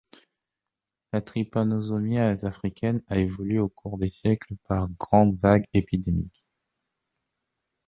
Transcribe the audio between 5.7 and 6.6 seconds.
épidémiques.